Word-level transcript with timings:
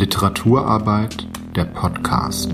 Literaturarbeit 0.00 1.26
der 1.54 1.66
Podcast. 1.66 2.52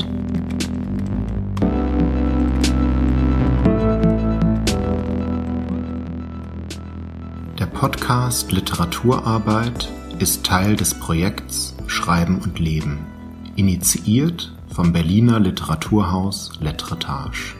Der 7.57 7.67
Podcast 7.67 8.51
Literaturarbeit 8.51 9.89
ist 10.19 10.45
Teil 10.45 10.75
des 10.75 10.93
Projekts 10.95 11.77
Schreiben 11.87 12.41
und 12.41 12.59
Leben, 12.59 12.99
initiiert 13.55 14.53
vom 14.75 14.93
Berliner 14.93 15.39
Literaturhaus 15.39 16.59
Letretage. 16.61 17.55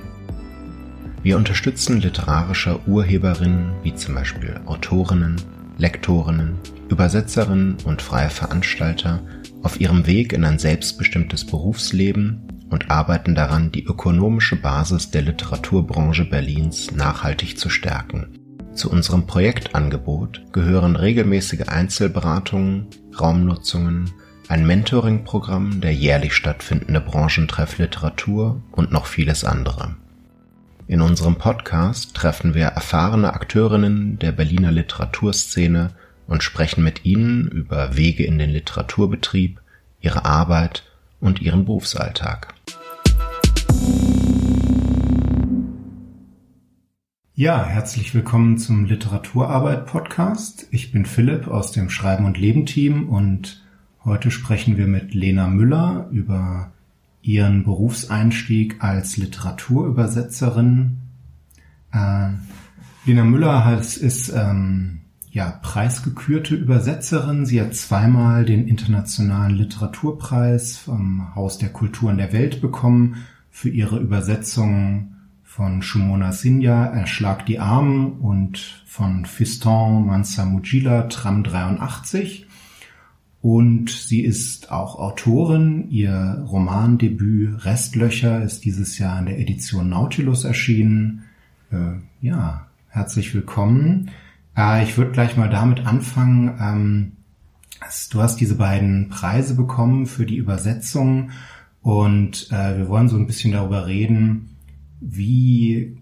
Wir 1.23 1.37
unterstützen 1.37 2.01
literarische 2.01 2.81
Urheberinnen 2.89 3.71
wie 3.85 3.95
zum 3.95 4.17
Beispiel 4.17 4.59
Autorinnen, 4.67 5.41
Lektorinnen, 5.79 6.59
Übersetzerinnen 6.89 7.77
und 7.85 8.03
freie 8.03 8.31
Veranstalter 8.31 9.21
auf 9.67 9.81
ihrem 9.81 10.07
Weg 10.07 10.33
in 10.33 10.45
ein 10.45 10.61
selbstbestimmtes 10.61 11.45
Berufsleben 11.45 12.41
und 12.71 12.89
arbeiten 12.89 13.35
daran, 13.35 13.73
die 13.73 13.85
ökonomische 13.85 14.55
Basis 14.55 15.11
der 15.11 15.23
Literaturbranche 15.23 16.25
Berlins 16.25 16.93
nachhaltig 16.93 17.59
zu 17.59 17.69
stärken. 17.69 18.39
Zu 18.75 18.93
unserem 18.93 19.27
Projektangebot 19.27 20.53
gehören 20.53 20.95
regelmäßige 20.95 21.67
Einzelberatungen, 21.67 22.87
Raumnutzungen, 23.21 24.13
ein 24.47 24.65
Mentoring-Programm, 24.65 25.81
der 25.81 25.93
jährlich 25.93 26.35
stattfindende 26.35 27.01
Branchentreff 27.01 27.79
Literatur 27.79 28.63
und 28.71 28.93
noch 28.93 29.07
vieles 29.07 29.43
andere. 29.43 29.97
In 30.87 31.01
unserem 31.01 31.39
Podcast 31.39 32.15
treffen 32.15 32.55
wir 32.55 32.67
erfahrene 32.67 33.35
Akteurinnen 33.35 34.21
der 34.21 34.31
Berliner 34.31 34.71
Literaturszene 34.71 35.91
und 36.27 36.43
sprechen 36.43 36.83
mit 36.83 37.05
ihnen 37.05 37.49
über 37.49 37.97
Wege 37.97 38.25
in 38.25 38.39
den 38.39 38.51
Literaturbetrieb, 38.51 39.61
ihre 40.01 40.25
Arbeit 40.25 40.85
und 41.21 41.41
ihren 41.41 41.65
Berufsalltag. 41.65 42.55
Ja, 47.35 47.67
herzlich 47.67 48.15
willkommen 48.15 48.57
zum 48.57 48.87
Literaturarbeit 48.87 49.87
Podcast. 49.87 50.69
Ich 50.71 50.91
bin 50.91 51.05
Philipp 51.05 51.49
aus 51.49 51.71
dem 51.71 51.91
Schreiben 51.91 52.25
und 52.25 52.39
Leben 52.39 52.65
Team 52.65 53.11
und 53.11 53.63
heute 54.05 54.31
sprechen 54.31 54.79
wir 54.79 54.87
mit 54.87 55.13
Lena 55.13 55.47
Müller 55.47 56.09
über 56.11 56.73
ihren 57.21 57.65
Berufseinstieg 57.65 58.83
als 58.83 59.19
Literaturübersetzerin. 59.19 60.97
Äh, 61.93 62.29
Lena 63.05 63.25
Müller 63.25 63.65
hat, 63.67 63.97
ist 63.97 64.31
ähm, 64.31 65.01
ja 65.37 65.51
preisgekürte 65.61 66.55
Übersetzerin. 66.55 67.45
Sie 67.45 67.61
hat 67.61 67.75
zweimal 67.75 68.47
den 68.47 68.67
internationalen 68.67 69.55
Literaturpreis 69.55 70.79
vom 70.79 71.35
Haus 71.35 71.59
der 71.59 71.69
Kulturen 71.69 72.17
der 72.17 72.33
Welt 72.33 72.63
bekommen 72.63 73.27
für 73.51 73.69
ihre 73.69 73.99
Übersetzung 73.99 75.17
von 75.45 75.83
Shumona 75.83 76.33
Sinja 76.33 76.87
Erschlag 76.87 77.45
die 77.45 77.59
Armen 77.59 78.13
und 78.13 78.83
von 78.87 79.27
Fiston 79.27 80.07
Mansa 80.07 80.47
Mujila 80.47 81.03
Tram 81.03 81.45
83. 81.45 82.47
Und 83.43 83.91
sie 83.91 84.23
ist 84.23 84.73
auch 84.73 84.99
Autorin. 84.99 85.91
Ihr 85.91 86.47
Romandebüt 86.49 87.63
Restlöcher 87.67 88.43
ist 88.43 88.65
dieses 88.65 88.99
Jahr 88.99 89.19
in 89.19 89.27
der 89.27 89.39
Edition 89.39 89.91
Nautilus 89.91 90.45
erschienen. 90.45 91.25
Äh, 91.71 92.01
ja, 92.23 92.69
herzlich 92.89 93.35
willkommen. 93.35 94.11
Äh, 94.57 94.85
ich 94.85 94.97
würde 94.97 95.13
gleich 95.13 95.37
mal 95.37 95.51
damit 95.51 95.87
anfangen. 95.87 96.59
Ähm, 96.61 97.13
du 98.11 98.23
hast 98.23 98.41
diese 98.41 98.57
beiden 98.57 99.09
Preise 99.09 99.55
bekommen 99.55 100.07
für 100.07 100.27
die 100.27 100.37
Übersetzung 100.37 101.31
und 101.83 102.51
äh, 102.51 102.79
wir 102.79 102.89
wollen 102.89 103.09
so 103.09 103.17
ein 103.17 103.27
bisschen 103.27 103.53
darüber 103.53 103.87
reden, 103.87 104.57
wie 105.01 105.99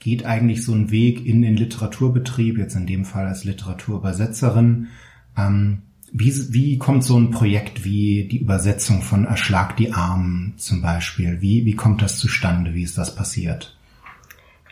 geht 0.00 0.24
eigentlich 0.24 0.64
so 0.64 0.72
ein 0.72 0.90
Weg 0.90 1.24
in 1.26 1.42
den 1.42 1.56
Literaturbetrieb, 1.56 2.58
jetzt 2.58 2.74
in 2.74 2.86
dem 2.86 3.04
Fall 3.04 3.26
als 3.26 3.44
Literaturübersetzerin. 3.44 4.88
Ähm, 5.36 5.82
wie, 6.12 6.34
wie 6.52 6.78
kommt 6.78 7.04
so 7.04 7.16
ein 7.16 7.30
Projekt 7.30 7.84
wie 7.84 8.26
die 8.26 8.38
Übersetzung 8.38 9.02
von 9.02 9.26
Erschlag 9.26 9.76
die 9.76 9.92
Armen 9.92 10.54
zum 10.56 10.82
Beispiel? 10.82 11.40
Wie, 11.40 11.64
wie 11.66 11.76
kommt 11.76 12.02
das 12.02 12.18
zustande? 12.18 12.74
Wie 12.74 12.82
ist 12.82 12.98
das 12.98 13.14
passiert? 13.14 13.76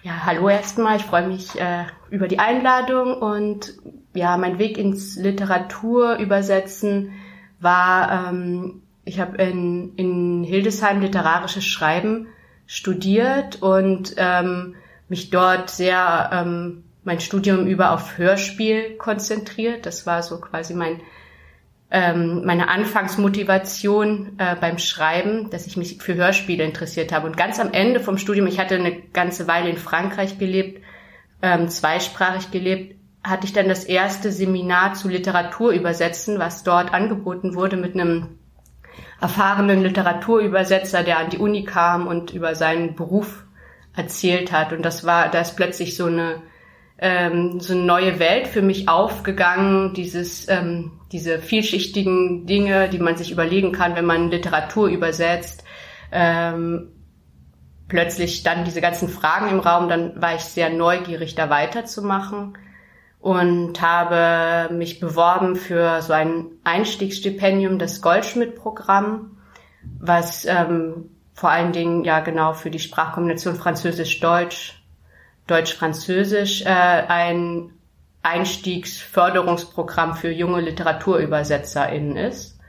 Ja, 0.02 0.24
hallo 0.26 0.48
erstmal. 0.48 0.96
Ich 0.96 1.04
freue 1.04 1.26
mich 1.26 1.60
äh, 1.60 1.84
über 2.10 2.28
die 2.28 2.38
Einladung 2.38 3.14
und 3.14 3.74
ja, 4.14 4.36
mein 4.36 4.58
Weg 4.58 4.78
ins 4.78 5.16
Literaturübersetzen 5.16 7.12
war, 7.58 8.30
ähm, 8.30 8.82
ich 9.04 9.18
habe 9.18 9.42
in, 9.42 9.94
in 9.96 10.44
Hildesheim 10.44 11.00
literarisches 11.00 11.64
Schreiben 11.64 12.28
studiert 12.66 13.60
und 13.60 14.14
ähm, 14.18 14.76
mich 15.08 15.30
dort 15.30 15.70
sehr 15.70 16.30
ähm, 16.32 16.84
mein 17.02 17.18
Studium 17.18 17.66
über 17.66 17.90
auf 17.90 18.18
Hörspiel 18.18 18.96
konzentriert. 18.98 19.84
Das 19.84 20.06
war 20.06 20.22
so 20.22 20.40
quasi 20.40 20.74
mein 20.74 21.00
ähm, 21.90 22.44
meine 22.44 22.68
Anfangsmotivation 22.68 24.38
äh, 24.38 24.56
beim 24.56 24.78
Schreiben, 24.78 25.48
dass 25.50 25.66
ich 25.66 25.76
mich 25.76 25.98
für 26.02 26.14
Hörspiele 26.14 26.64
interessiert 26.64 27.12
habe. 27.12 27.26
Und 27.26 27.36
ganz 27.36 27.58
am 27.58 27.72
Ende 27.72 28.00
vom 28.00 28.18
Studium, 28.18 28.46
ich 28.46 28.58
hatte 28.58 28.74
eine 28.74 28.94
ganze 28.94 29.48
Weile 29.48 29.70
in 29.70 29.78
Frankreich 29.78 30.38
gelebt, 30.38 30.82
ähm, 31.40 31.68
zweisprachig 31.68 32.50
gelebt, 32.50 32.96
hatte 33.24 33.46
ich 33.46 33.52
dann 33.52 33.68
das 33.68 33.84
erste 33.84 34.30
Seminar 34.30 34.94
zu 34.94 35.08
Literatur 35.08 35.72
übersetzen, 35.72 36.38
was 36.38 36.62
dort 36.62 36.92
angeboten 36.92 37.54
wurde 37.54 37.76
mit 37.76 37.94
einem 37.94 38.38
erfahrenen 39.20 39.82
Literaturübersetzer, 39.82 41.02
der 41.02 41.18
an 41.18 41.30
die 41.30 41.38
Uni 41.38 41.64
kam 41.64 42.06
und 42.06 42.32
über 42.32 42.54
seinen 42.54 42.94
Beruf 42.94 43.44
erzählt 43.96 44.52
hat. 44.52 44.72
Und 44.72 44.82
das 44.82 45.04
war, 45.04 45.30
da 45.30 45.40
ist 45.40 45.56
plötzlich 45.56 45.96
so 45.96 46.06
eine 46.06 46.42
ähm, 46.98 47.60
so 47.60 47.74
eine 47.74 47.82
neue 47.82 48.18
Welt 48.18 48.48
für 48.48 48.62
mich 48.62 48.88
aufgegangen, 48.88 49.94
dieses, 49.94 50.48
ähm, 50.48 50.92
diese 51.12 51.38
vielschichtigen 51.38 52.46
Dinge, 52.46 52.88
die 52.88 52.98
man 52.98 53.16
sich 53.16 53.30
überlegen 53.30 53.72
kann, 53.72 53.94
wenn 53.94 54.04
man 54.04 54.30
Literatur 54.30 54.88
übersetzt. 54.88 55.64
Ähm, 56.10 56.90
plötzlich 57.86 58.36
standen 58.36 58.64
diese 58.64 58.80
ganzen 58.80 59.08
Fragen 59.08 59.48
im 59.48 59.60
Raum, 59.60 59.88
dann 59.88 60.20
war 60.20 60.34
ich 60.34 60.42
sehr 60.42 60.70
neugierig, 60.70 61.34
da 61.34 61.50
weiterzumachen 61.50 62.58
und 63.20 63.80
habe 63.80 64.72
mich 64.74 65.00
beworben 65.00 65.56
für 65.56 66.02
so 66.02 66.12
ein 66.12 66.46
Einstiegsstipendium, 66.64 67.78
das 67.78 68.02
Goldschmidt-Programm, 68.02 69.38
was 69.98 70.44
ähm, 70.44 71.10
vor 71.32 71.50
allen 71.50 71.72
Dingen 71.72 72.04
ja 72.04 72.20
genau 72.20 72.52
für 72.52 72.70
die 72.70 72.78
Sprachkombination 72.80 73.54
Französisch-Deutsch 73.54 74.77
Deutsch-Französisch 75.48 76.62
äh, 76.62 76.68
ein 76.68 77.72
Einstiegsförderungsprogramm 78.22 80.14
für 80.14 80.30
junge 80.30 80.60
LiteraturübersetzerInnen 80.60 82.16
ist. 82.16 82.60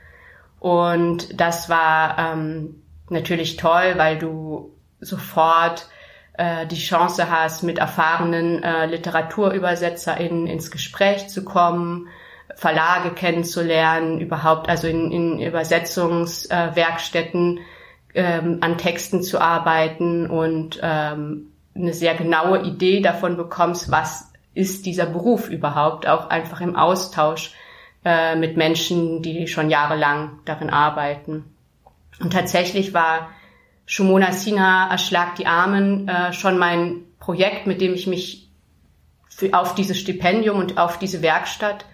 Und 0.60 1.40
das 1.40 1.70
war 1.70 2.18
ähm, 2.18 2.82
natürlich 3.10 3.58
toll, 3.58 3.94
weil 3.98 4.18
du 4.18 4.74
sofort 5.00 5.88
äh, 6.34 6.66
die 6.68 6.78
Chance 6.78 7.30
hast, 7.30 7.62
mit 7.64 7.78
erfahrenen 7.78 8.64
äh, 8.64 8.88
LiteraturübersetzerInnen 8.88 10.48
ins 10.48 10.72
Gespräch 10.72 11.30
zu 11.30 11.44
kommen, 11.44 12.08
Verlage 12.56 13.12
kennenzulernen, 13.12 14.20
überhaupt 14.20 14.68
also 14.70 14.88
in, 14.88 15.12
in 15.12 15.40
Übersetzungswerkstätten 15.40 17.58
äh, 17.58 17.62
ähm, 18.14 18.58
an 18.62 18.78
Texten 18.78 19.22
zu 19.22 19.40
arbeiten 19.40 20.30
und 20.30 20.80
ähm, 20.82 21.49
eine 21.80 21.94
sehr 21.94 22.16
genaue 22.16 22.64
Idee 22.64 23.02
davon 23.02 23.38
bekommst, 23.38 23.92
was 23.92 24.32
ist 24.54 24.86
dieser 24.86 25.06
Beruf 25.06 25.50
überhaupt, 25.50 26.08
auch 26.08 26.30
einfach 26.30 26.62
im 26.62 26.76
Austausch 26.76 27.54
äh, 28.04 28.36
mit 28.36 28.58
Menschen, 28.58 29.22
die 29.22 29.48
schon 29.48 29.70
jahrelang 29.70 30.40
darin 30.46 30.70
arbeiten. 30.70 31.46
Und 32.20 32.34
tatsächlich 32.34 32.94
war 32.94 33.30
Shumona 33.86 34.32
Sina 34.32 34.90
Erschlag 34.90 35.36
die 35.36 35.48
Armen 35.48 36.08
äh, 36.08 36.34
schon 36.34 36.58
mein 36.58 37.06
Projekt, 37.20 37.68
mit 37.68 37.82
dem 37.82 37.94
ich 37.94 38.08
mich 38.08 38.50
für, 39.30 39.54
auf 39.54 39.76
dieses 39.76 39.98
Stipendium 39.98 40.60
und 40.60 40.78
auf 40.78 41.00
diese 41.00 41.22
Werkstatt 41.22 41.86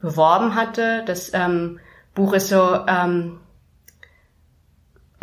beworben 0.00 0.54
hatte. 0.54 1.02
Das 1.06 1.32
ähm, 1.34 1.80
Buch 2.14 2.32
ist 2.32 2.48
so 2.48 2.80
ähm, 2.88 3.40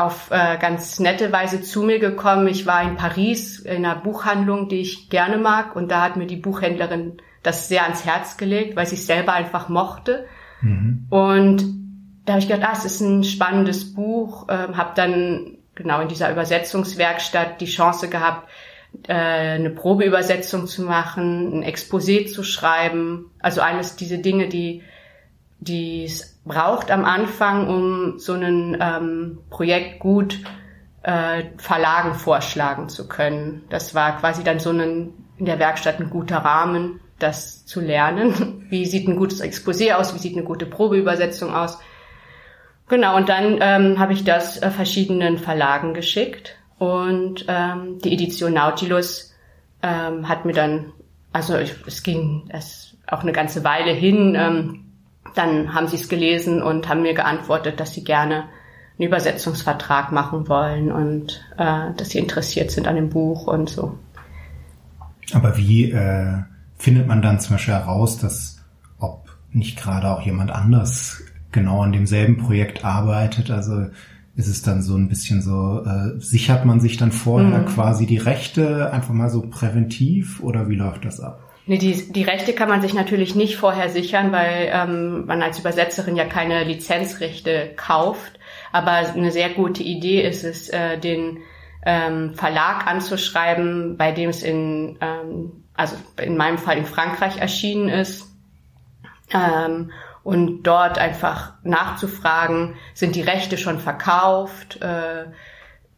auf 0.05 0.29
äh, 0.31 0.57
ganz 0.59 0.99
nette 0.99 1.31
Weise 1.31 1.61
zu 1.61 1.83
mir 1.83 1.99
gekommen. 1.99 2.47
Ich 2.47 2.65
war 2.65 2.83
in 2.83 2.95
Paris 2.95 3.59
in 3.59 3.85
einer 3.85 3.95
Buchhandlung, 3.95 4.69
die 4.69 4.81
ich 4.81 5.09
gerne 5.09 5.37
mag, 5.37 5.75
und 5.75 5.89
da 5.89 6.01
hat 6.01 6.15
mir 6.15 6.27
die 6.27 6.37
Buchhändlerin 6.37 7.17
das 7.41 7.67
sehr 7.67 7.83
ans 7.83 8.05
Herz 8.05 8.37
gelegt, 8.37 8.75
weil 8.75 8.85
sie 8.85 8.95
es 8.95 9.05
selber 9.05 9.33
einfach 9.33 9.69
mochte. 9.69 10.25
Mhm. 10.61 11.07
Und 11.09 11.65
da 12.25 12.33
habe 12.33 12.41
ich 12.41 12.47
gedacht, 12.47 12.69
ah, 12.69 12.73
es 12.77 12.85
ist 12.85 13.01
ein 13.01 13.23
spannendes 13.23 13.93
Buch. 13.93 14.47
Ähm, 14.49 14.77
habe 14.77 14.93
dann 14.95 15.57
genau 15.75 16.01
in 16.01 16.07
dieser 16.07 16.31
Übersetzungswerkstatt 16.31 17.59
die 17.59 17.65
Chance 17.65 18.07
gehabt, 18.07 18.47
äh, 19.07 19.13
eine 19.13 19.71
Probeübersetzung 19.71 20.67
zu 20.67 20.83
machen, 20.83 21.59
ein 21.59 21.63
Exposé 21.63 22.31
zu 22.31 22.43
schreiben. 22.43 23.31
Also 23.39 23.61
alles 23.61 23.97
diese 23.97 24.19
Dinge, 24.19 24.47
die 24.47 24.83
die 25.63 26.03
es 26.03 26.32
braucht 26.45 26.91
am 26.91 27.05
Anfang, 27.05 27.67
um 27.67 28.19
so 28.19 28.33
ein 28.33 28.77
ähm, 28.79 29.39
Projekt 29.49 29.99
gut 29.99 30.39
äh, 31.03 31.43
Verlagen 31.57 32.15
vorschlagen 32.15 32.89
zu 32.89 33.07
können. 33.07 33.63
Das 33.69 33.95
war 33.95 34.17
quasi 34.17 34.43
dann 34.43 34.59
so 34.59 34.71
ein, 34.71 35.13
in 35.37 35.45
der 35.45 35.59
Werkstatt 35.59 35.99
ein 35.99 36.09
guter 36.09 36.37
Rahmen, 36.37 36.99
das 37.19 37.65
zu 37.65 37.79
lernen. 37.79 38.65
Wie 38.69 38.85
sieht 38.85 39.07
ein 39.07 39.15
gutes 39.15 39.41
Exposé 39.41 39.93
aus? 39.93 40.13
Wie 40.13 40.19
sieht 40.19 40.35
eine 40.35 40.45
gute 40.45 40.65
Probeübersetzung 40.65 41.53
aus? 41.53 41.79
Genau, 42.89 43.15
und 43.15 43.29
dann 43.29 43.59
ähm, 43.61 43.99
habe 43.99 44.13
ich 44.13 44.23
das 44.23 44.61
äh, 44.61 44.69
verschiedenen 44.69 45.37
Verlagen 45.37 45.93
geschickt 45.93 46.57
und 46.77 47.45
ähm, 47.47 47.99
die 48.03 48.13
Edition 48.13 48.53
Nautilus 48.53 49.33
ähm, 49.81 50.27
hat 50.27 50.43
mir 50.45 50.53
dann, 50.53 50.91
also 51.31 51.57
ich, 51.57 51.75
es 51.87 52.03
ging 52.03 52.49
es 52.49 52.97
auch 53.07 53.21
eine 53.21 53.31
ganze 53.31 53.63
Weile 53.63 53.91
hin, 53.91 54.35
ähm, 54.37 54.92
dann 55.35 55.73
haben 55.73 55.87
sie 55.87 55.95
es 55.95 56.09
gelesen 56.09 56.61
und 56.61 56.87
haben 56.89 57.01
mir 57.01 57.13
geantwortet, 57.13 57.79
dass 57.79 57.93
sie 57.93 58.03
gerne 58.03 58.45
einen 58.97 59.07
Übersetzungsvertrag 59.07 60.11
machen 60.11 60.47
wollen 60.47 60.91
und 60.91 61.43
äh, 61.57 61.93
dass 61.97 62.09
sie 62.09 62.19
interessiert 62.19 62.71
sind 62.71 62.87
an 62.87 62.95
dem 62.95 63.09
Buch 63.09 63.47
und 63.47 63.69
so. 63.69 63.97
Aber 65.33 65.57
wie 65.57 65.91
äh, 65.91 66.43
findet 66.77 67.07
man 67.07 67.21
dann 67.21 67.39
zum 67.39 67.55
Beispiel 67.55 67.73
heraus, 67.73 68.17
dass 68.17 68.57
ob 68.99 69.35
nicht 69.51 69.79
gerade 69.81 70.09
auch 70.09 70.21
jemand 70.21 70.51
anders 70.51 71.23
genau 71.51 71.81
an 71.81 71.91
demselben 71.91 72.37
Projekt 72.37 72.85
arbeitet? 72.85 73.49
Also 73.49 73.87
ist 74.35 74.47
es 74.47 74.61
dann 74.61 74.81
so 74.81 74.95
ein 74.95 75.09
bisschen 75.09 75.41
so, 75.41 75.83
äh, 75.85 76.19
sichert 76.19 76.65
man 76.65 76.79
sich 76.79 76.97
dann 76.97 77.11
vorher 77.11 77.59
mhm. 77.59 77.65
quasi 77.65 78.05
die 78.05 78.17
Rechte 78.17 78.91
einfach 78.91 79.13
mal 79.13 79.29
so 79.29 79.41
präventiv 79.41 80.41
oder 80.41 80.69
wie 80.69 80.75
läuft 80.75 81.05
das 81.05 81.19
ab? 81.19 81.52
Nee, 81.65 81.77
die, 81.77 82.11
die 82.11 82.23
Rechte 82.23 82.53
kann 82.53 82.67
man 82.67 82.81
sich 82.81 82.93
natürlich 82.93 83.35
nicht 83.35 83.55
vorher 83.55 83.89
sichern, 83.89 84.33
weil 84.33 84.69
ähm, 84.71 85.25
man 85.25 85.41
als 85.41 85.59
Übersetzerin 85.59 86.17
ja 86.17 86.25
keine 86.25 86.63
Lizenzrechte 86.65 87.71
kauft. 87.77 88.37
Aber 88.73 88.91
eine 88.91 89.31
sehr 89.31 89.49
gute 89.49 89.81
Idee 89.81 90.27
ist 90.27 90.43
es, 90.43 90.67
äh, 90.69 90.97
den 90.97 91.39
ähm, 91.85 92.33
Verlag 92.33 92.85
anzuschreiben, 92.85 93.95
bei 93.97 94.11
dem 94.11 94.29
es 94.29 94.43
in, 94.43 94.97
ähm, 94.99 95.63
also 95.73 95.95
in 96.21 96.35
meinem 96.35 96.57
Fall 96.57 96.77
in 96.77 96.85
Frankreich 96.85 97.37
erschienen 97.37 97.87
ist. 97.87 98.29
Ähm, 99.33 99.91
und 100.23 100.63
dort 100.63 100.97
einfach 100.97 101.53
nachzufragen, 101.63 102.75
sind 102.93 103.15
die 103.15 103.21
Rechte 103.21 103.57
schon 103.57 103.79
verkauft? 103.79 104.81
Äh, 104.81 105.25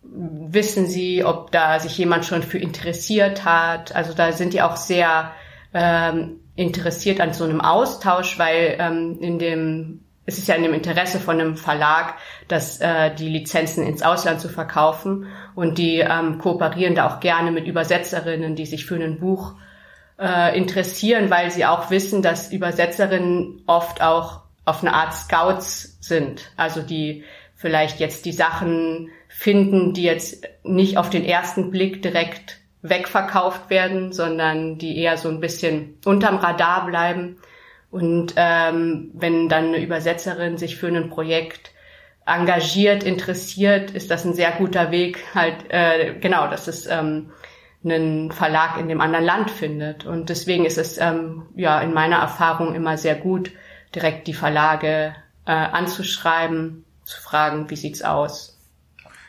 wissen 0.03 0.85
Sie, 0.87 1.23
ob 1.23 1.51
da 1.51 1.79
sich 1.79 1.97
jemand 1.97 2.25
schon 2.25 2.43
für 2.43 2.59
interessiert 2.59 3.45
hat? 3.45 3.95
Also 3.95 4.13
da 4.13 4.31
sind 4.31 4.53
die 4.53 4.61
auch 4.61 4.77
sehr 4.77 5.31
ähm, 5.75 6.39
interessiert 6.55 7.19
an 7.19 7.33
so 7.33 7.43
einem 7.43 7.61
Austausch, 7.61 8.39
weil 8.39 8.77
ähm, 8.79 9.19
in 9.19 9.37
dem 9.37 9.99
es 10.27 10.39
ist 10.39 10.47
ja 10.47 10.55
in 10.55 10.63
dem 10.63 10.73
Interesse 10.73 11.19
von 11.19 11.39
einem 11.39 11.55
Verlag, 11.55 12.15
dass 12.47 12.81
äh, 12.81 13.13
die 13.13 13.29
Lizenzen 13.29 13.85
ins 13.85 14.01
Ausland 14.01 14.41
zu 14.41 14.49
verkaufen 14.49 15.27
und 15.53 15.77
die 15.77 15.99
ähm, 15.99 16.39
kooperieren 16.39 16.95
da 16.95 17.07
auch 17.07 17.19
gerne 17.19 17.51
mit 17.51 17.67
Übersetzerinnen, 17.67 18.55
die 18.55 18.65
sich 18.65 18.87
für 18.87 18.95
ein 18.95 19.19
Buch 19.19 19.53
äh, 20.17 20.57
interessieren, 20.57 21.29
weil 21.29 21.51
sie 21.51 21.65
auch 21.65 21.91
wissen, 21.91 22.23
dass 22.23 22.51
Übersetzerinnen 22.51 23.61
oft 23.67 24.01
auch 24.01 24.41
auf 24.63 24.81
eine 24.81 24.93
Art 24.95 25.13
Scouts 25.13 25.99
sind, 26.01 26.49
also 26.57 26.81
die 26.81 27.23
vielleicht 27.55 27.99
jetzt 27.99 28.25
die 28.25 28.31
Sachen 28.31 29.09
finden, 29.27 29.93
die 29.93 30.03
jetzt 30.03 30.47
nicht 30.63 30.97
auf 30.97 31.11
den 31.11 31.23
ersten 31.23 31.69
Blick 31.69 32.01
direkt 32.01 32.61
wegverkauft 32.89 33.69
werden, 33.69 34.11
sondern 34.11 34.77
die 34.77 34.97
eher 34.97 35.17
so 35.17 35.29
ein 35.29 35.39
bisschen 35.39 35.97
unterm 36.05 36.37
Radar 36.37 36.85
bleiben. 36.85 37.37
Und 37.91 38.33
ähm, 38.35 39.11
wenn 39.13 39.49
dann 39.49 39.67
eine 39.67 39.81
Übersetzerin 39.81 40.57
sich 40.57 40.75
für 40.75 40.87
ein 40.87 41.09
Projekt 41.09 41.71
engagiert, 42.25 43.03
interessiert, 43.03 43.91
ist 43.91 44.11
das 44.11 44.25
ein 44.25 44.33
sehr 44.33 44.51
guter 44.51 44.91
Weg, 44.91 45.23
halt 45.33 45.69
äh, 45.69 46.15
genau, 46.19 46.47
dass 46.47 46.67
es 46.67 46.87
ähm, 46.87 47.31
einen 47.83 48.31
Verlag 48.31 48.79
in 48.79 48.89
dem 48.89 48.99
anderen 48.99 49.25
Land 49.25 49.51
findet. 49.51 50.05
Und 50.05 50.29
deswegen 50.29 50.65
ist 50.65 50.77
es 50.77 50.97
ähm, 50.97 51.43
ja 51.55 51.79
in 51.81 51.93
meiner 51.93 52.17
Erfahrung 52.17 52.73
immer 52.73 52.97
sehr 52.97 53.15
gut, 53.15 53.51
direkt 53.93 54.27
die 54.27 54.33
Verlage 54.33 55.15
äh, 55.45 55.51
anzuschreiben, 55.51 56.83
zu 57.03 57.21
fragen, 57.21 57.69
wie 57.69 57.75
sieht's 57.75 58.01
aus. 58.01 58.54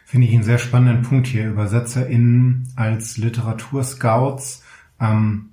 Finde 0.09 0.29
ich 0.29 0.35
einen 0.35 0.45
sehr 0.45 0.59
spannenden 0.59 1.03
Punkt 1.03 1.27
hier. 1.27 1.47
ÜbersetzerInnen 1.51 2.69
als 2.77 3.17
Literaturscouts. 3.17 4.63
Ähm, 5.01 5.51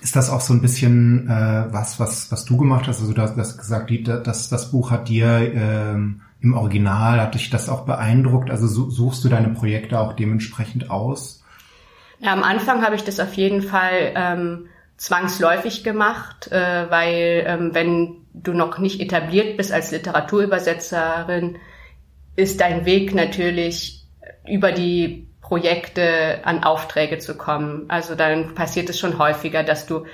ist 0.00 0.14
das 0.14 0.30
auch 0.30 0.40
so 0.40 0.54
ein 0.54 0.62
bisschen 0.62 1.28
äh, 1.28 1.66
was, 1.72 1.98
was, 1.98 2.30
was 2.30 2.44
du 2.44 2.56
gemacht 2.56 2.86
hast? 2.86 3.00
Also 3.00 3.12
du 3.12 3.20
hast, 3.20 3.34
gesagt, 3.34 3.90
die, 3.90 4.04
das, 4.04 4.48
das 4.48 4.70
Buch 4.70 4.92
hat 4.92 5.08
dir 5.08 5.52
ähm, 5.52 6.20
im 6.40 6.54
Original, 6.54 7.20
hat 7.20 7.34
dich 7.34 7.50
das 7.50 7.68
auch 7.68 7.84
beeindruckt? 7.84 8.52
Also 8.52 8.68
suchst 8.68 9.24
du 9.24 9.28
deine 9.28 9.48
Projekte 9.48 9.98
auch 9.98 10.12
dementsprechend 10.12 10.88
aus? 10.88 11.42
Ja, 12.20 12.32
am 12.32 12.44
Anfang 12.44 12.82
habe 12.82 12.94
ich 12.94 13.02
das 13.02 13.18
auf 13.18 13.34
jeden 13.34 13.62
Fall 13.62 14.12
ähm, 14.14 14.66
zwangsläufig 14.96 15.82
gemacht, 15.82 16.52
äh, 16.52 16.88
weil 16.88 17.44
ähm, 17.48 17.70
wenn 17.72 18.18
du 18.32 18.52
noch 18.52 18.78
nicht 18.78 19.00
etabliert 19.00 19.56
bist 19.56 19.72
als 19.72 19.90
Literaturübersetzerin, 19.90 21.56
ist 22.36 22.60
dein 22.60 22.84
Weg 22.84 23.14
natürlich 23.14 24.04
über 24.48 24.72
die 24.72 25.28
Projekte 25.40 26.40
an 26.44 26.64
Aufträge 26.64 27.18
zu 27.18 27.36
kommen. 27.36 27.84
Also 27.88 28.14
dann 28.14 28.54
passiert 28.54 28.88
es 28.88 28.98
schon 28.98 29.18
häufiger, 29.18 29.62
dass 29.62 29.86
du 29.86 30.06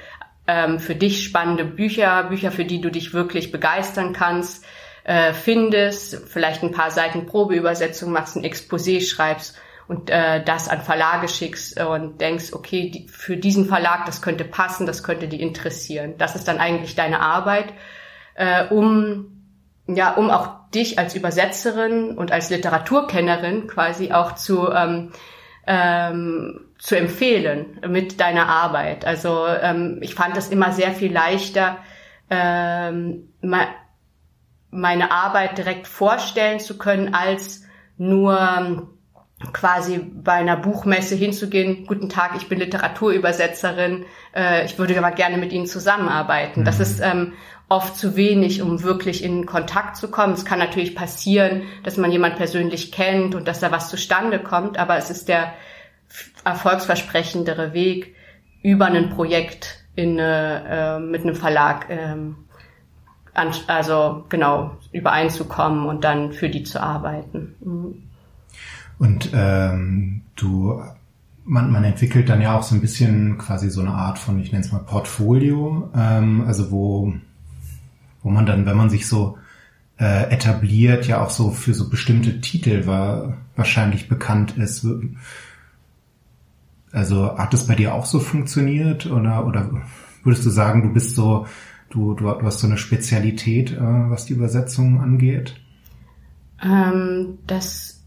ähm, 0.46 0.80
für 0.80 0.94
dich 0.94 1.22
spannende 1.22 1.64
Bücher, 1.64 2.24
Bücher, 2.24 2.50
für 2.50 2.64
die 2.64 2.80
du 2.80 2.90
dich 2.90 3.12
wirklich 3.14 3.52
begeistern 3.52 4.12
kannst, 4.12 4.64
äh, 5.04 5.32
findest, 5.32 6.28
vielleicht 6.28 6.62
ein 6.62 6.72
paar 6.72 6.90
Seiten 6.90 7.26
Probeübersetzung 7.26 8.10
machst, 8.10 8.36
ein 8.36 8.44
Exposé 8.44 9.00
schreibst 9.00 9.56
und 9.86 10.10
äh, 10.10 10.42
das 10.42 10.68
an 10.68 10.82
Verlage 10.82 11.28
schickst 11.28 11.80
und 11.80 12.20
denkst, 12.20 12.52
okay, 12.52 12.90
die, 12.90 13.08
für 13.08 13.36
diesen 13.36 13.66
Verlag, 13.66 14.06
das 14.06 14.20
könnte 14.20 14.44
passen, 14.44 14.86
das 14.86 15.02
könnte 15.02 15.28
die 15.28 15.40
interessieren. 15.40 16.14
Das 16.18 16.34
ist 16.34 16.48
dann 16.48 16.58
eigentlich 16.58 16.94
deine 16.94 17.20
Arbeit, 17.20 17.72
äh, 18.34 18.66
um 18.66 19.37
ja, 19.88 20.14
um 20.14 20.30
auch 20.30 20.70
dich 20.70 20.98
als 20.98 21.14
Übersetzerin 21.14 22.16
und 22.16 22.30
als 22.30 22.50
Literaturkennerin 22.50 23.66
quasi 23.66 24.12
auch 24.12 24.34
zu 24.34 24.70
ähm, 24.70 25.12
ähm, 25.66 26.60
zu 26.78 26.96
empfehlen 26.96 27.80
mit 27.88 28.20
deiner 28.20 28.48
Arbeit. 28.48 29.04
Also 29.04 29.46
ähm, 29.46 29.98
ich 30.00 30.14
fand 30.14 30.36
es 30.36 30.48
immer 30.48 30.72
sehr 30.72 30.92
viel 30.92 31.12
leichter, 31.12 31.78
ähm, 32.30 33.34
meine 34.70 35.10
Arbeit 35.10 35.58
direkt 35.58 35.86
vorstellen 35.86 36.60
zu 36.60 36.78
können, 36.78 37.14
als 37.14 37.64
nur 37.96 38.90
quasi 39.52 39.98
bei 39.98 40.32
einer 40.32 40.56
Buchmesse 40.56 41.14
hinzugehen, 41.14 41.86
guten 41.86 42.08
Tag, 42.08 42.32
ich 42.36 42.48
bin 42.48 42.58
Literaturübersetzerin, 42.58 44.04
äh, 44.34 44.64
ich 44.64 44.78
würde 44.78 44.98
aber 44.98 45.12
gerne 45.12 45.36
mit 45.36 45.52
Ihnen 45.52 45.66
zusammenarbeiten. 45.66 46.60
Mhm. 46.60 46.64
Das 46.64 46.80
ist 46.80 47.00
ähm, 47.00 47.34
oft 47.68 47.96
zu 47.96 48.16
wenig, 48.16 48.62
um 48.62 48.82
wirklich 48.82 49.22
in 49.22 49.44
Kontakt 49.44 49.96
zu 49.96 50.10
kommen. 50.10 50.32
Es 50.32 50.44
kann 50.44 50.58
natürlich 50.58 50.94
passieren, 50.94 51.62
dass 51.82 51.96
man 51.96 52.10
jemand 52.10 52.36
persönlich 52.36 52.92
kennt 52.92 53.34
und 53.34 53.46
dass 53.46 53.60
da 53.60 53.70
was 53.70 53.90
zustande 53.90 54.38
kommt, 54.38 54.78
aber 54.78 54.96
es 54.96 55.10
ist 55.10 55.28
der 55.28 55.52
erfolgsversprechendere 56.44 57.74
Weg, 57.74 58.14
über 58.62 58.86
ein 58.86 59.10
Projekt 59.10 59.84
in, 59.94 60.18
äh, 60.18 60.98
mit 60.98 61.22
einem 61.22 61.34
Verlag 61.34 61.86
ähm, 61.90 62.36
also 63.66 64.24
genau 64.28 64.72
übereinzukommen 64.92 65.86
und 65.86 66.02
dann 66.02 66.32
für 66.32 66.48
die 66.48 66.64
zu 66.64 66.82
arbeiten. 66.82 67.54
Mhm. 67.60 68.02
Und 68.98 69.30
ähm, 69.32 70.22
du, 70.34 70.82
man, 71.44 71.70
man 71.70 71.84
entwickelt 71.84 72.28
dann 72.28 72.40
ja 72.40 72.58
auch 72.58 72.64
so 72.64 72.74
ein 72.74 72.80
bisschen 72.80 73.38
quasi 73.38 73.70
so 73.70 73.80
eine 73.80 73.92
Art 73.92 74.18
von, 74.18 74.40
ich 74.40 74.50
nenne 74.50 74.64
es 74.64 74.72
mal 74.72 74.80
Portfolio, 74.80 75.88
ähm, 75.94 76.44
also 76.46 76.72
wo, 76.72 77.12
wo 78.28 78.30
man 78.30 78.44
dann, 78.44 78.66
wenn 78.66 78.76
man 78.76 78.90
sich 78.90 79.08
so 79.08 79.38
äh, 79.98 80.30
etabliert, 80.30 81.06
ja 81.06 81.24
auch 81.24 81.30
so 81.30 81.50
für 81.50 81.72
so 81.72 81.88
bestimmte 81.88 82.42
Titel 82.42 82.84
war, 82.84 83.38
wahrscheinlich 83.56 84.06
bekannt 84.06 84.58
ist. 84.58 84.86
Also 86.92 87.38
hat 87.38 87.54
es 87.54 87.66
bei 87.66 87.74
dir 87.74 87.94
auch 87.94 88.04
so 88.04 88.20
funktioniert 88.20 89.06
oder, 89.06 89.46
oder 89.46 89.70
würdest 90.24 90.44
du 90.44 90.50
sagen, 90.50 90.82
du 90.82 90.92
bist 90.92 91.16
so, 91.16 91.46
du, 91.88 92.12
du, 92.12 92.24
du 92.24 92.42
hast 92.42 92.60
so 92.60 92.66
eine 92.66 92.76
Spezialität, 92.76 93.72
äh, 93.72 93.80
was 93.80 94.26
die 94.26 94.34
Übersetzung 94.34 95.00
angeht? 95.00 95.54
Ähm, 96.62 97.38
das 97.46 98.02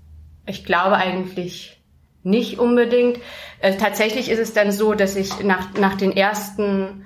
ich 0.45 0.65
glaube 0.65 0.97
eigentlich 0.97 1.81
nicht 2.21 2.59
unbedingt. 2.59 3.17
Äh, 3.59 3.77
tatsächlich 3.77 4.29
ist 4.29 4.39
es 4.39 4.53
dann 4.53 4.71
so, 4.71 4.93
dass 4.93 5.15
ich 5.15 5.43
nach, 5.43 5.73
nach 5.79 5.95
den 5.95 6.11
ersten 6.15 7.05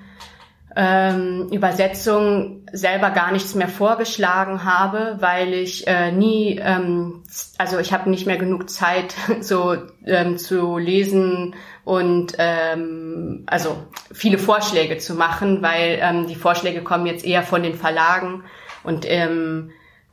ähm, 0.78 1.48
Übersetzungen 1.50 2.66
selber 2.70 3.08
gar 3.08 3.32
nichts 3.32 3.54
mehr 3.54 3.68
vorgeschlagen 3.68 4.62
habe, 4.62 5.16
weil 5.20 5.54
ich 5.54 5.86
äh, 5.86 6.12
nie, 6.12 6.60
ähm, 6.62 7.22
also 7.56 7.78
ich 7.78 7.94
habe 7.94 8.10
nicht 8.10 8.26
mehr 8.26 8.36
genug 8.36 8.68
Zeit, 8.68 9.14
so 9.40 9.74
ähm, 10.04 10.36
zu 10.36 10.76
lesen 10.76 11.54
und 11.84 12.34
ähm, 12.36 13.44
also 13.46 13.78
viele 14.12 14.36
Vorschläge 14.36 14.98
zu 14.98 15.14
machen, 15.14 15.62
weil 15.62 15.98
ähm, 16.02 16.26
die 16.26 16.34
Vorschläge 16.34 16.82
kommen 16.82 17.06
jetzt 17.06 17.24
eher 17.24 17.42
von 17.42 17.62
den 17.62 17.74
Verlagen. 17.74 18.44
Und 18.84 19.06
ähm, 19.08 19.70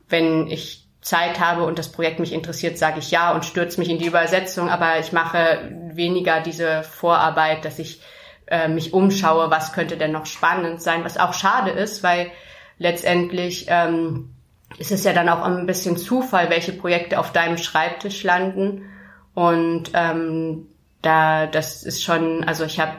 wenn 0.08 0.46
ich 0.46 0.88
Zeit 1.02 1.40
habe 1.40 1.64
und 1.64 1.78
das 1.78 1.92
Projekt 1.92 2.20
mich 2.20 2.32
interessiert, 2.32 2.78
sage 2.78 3.00
ich 3.00 3.10
ja 3.10 3.32
und 3.32 3.44
stürze 3.44 3.78
mich 3.78 3.90
in 3.90 3.98
die 3.98 4.06
Übersetzung, 4.06 4.70
aber 4.70 4.98
ich 4.98 5.12
mache 5.12 5.70
weniger 5.92 6.40
diese 6.40 6.82
Vorarbeit, 6.82 7.66
dass 7.66 7.78
ich 7.78 8.00
äh, 8.46 8.68
mich 8.68 8.92
umschaue, 8.92 9.50
was 9.50 9.72
könnte 9.72 9.96
denn 9.96 10.12
noch 10.12 10.26
spannend 10.26 10.82
sein, 10.82 11.04
was 11.04 11.18
auch 11.18 11.34
schade 11.34 11.70
ist, 11.70 12.02
weil 12.02 12.30
letztendlich 12.78 13.66
ähm, 13.68 14.34
ist 14.78 14.92
es 14.92 15.04
ja 15.04 15.12
dann 15.12 15.28
auch 15.28 15.42
ein 15.42 15.66
bisschen 15.66 15.96
Zufall, 15.96 16.50
welche 16.50 16.72
Projekte 16.72 17.18
auf 17.18 17.32
deinem 17.32 17.58
Schreibtisch 17.58 18.22
landen. 18.22 18.90
Und 19.34 19.90
ähm, 19.94 20.66
da, 21.02 21.46
das 21.46 21.82
ist 21.82 22.02
schon, 22.02 22.44
also 22.44 22.64
ich 22.64 22.80
habe 22.80 22.98